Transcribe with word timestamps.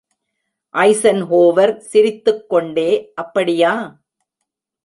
Eisenhower 0.73 1.73
சிரித்துக் 1.81 2.49
கொண்டே, 2.49 2.89
அப்படியா! 3.15 3.73